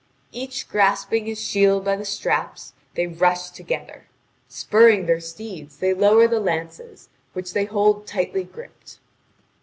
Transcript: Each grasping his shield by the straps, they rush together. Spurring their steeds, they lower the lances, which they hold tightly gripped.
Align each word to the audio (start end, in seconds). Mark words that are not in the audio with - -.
Each 0.31 0.67
grasping 0.67 1.27
his 1.27 1.39
shield 1.39 1.85
by 1.85 1.95
the 1.95 2.05
straps, 2.05 2.73
they 2.95 3.05
rush 3.05 3.51
together. 3.51 4.07
Spurring 4.49 5.05
their 5.05 5.19
steeds, 5.19 5.77
they 5.77 5.93
lower 5.93 6.27
the 6.27 6.39
lances, 6.39 7.09
which 7.33 7.53
they 7.53 7.65
hold 7.65 8.07
tightly 8.07 8.43
gripped. 8.43 8.97